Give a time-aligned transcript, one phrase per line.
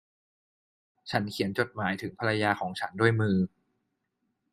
[1.09, 3.37] ฉันเขียนจดหมายถึงภรรยาของฉันด้วยมือ